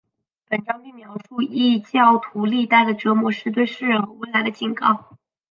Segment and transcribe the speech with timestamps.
[0.49, 5.15] 本章并描述异教徒历代的折磨是对世人和未来的警告。